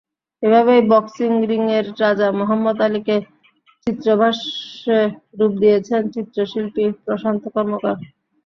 [0.43, 3.15] এভাবেই বক্সিং রিংয়ের রাজা মোহাম্মদ আলীকে
[3.87, 4.97] চিত্রভাষ্যে
[5.37, 7.97] রূপ দিয়েছেন চিত্রশিল্পী প্রশান্ত কর্মকার।